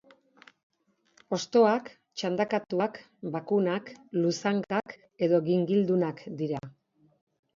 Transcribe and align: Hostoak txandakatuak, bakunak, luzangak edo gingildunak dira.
Hostoak 1.35 1.89
txandakatuak, 2.21 2.97
bakunak, 3.35 3.91
luzangak 4.23 4.95
edo 5.27 5.43
gingildunak 5.51 6.25
dira. 6.41 6.65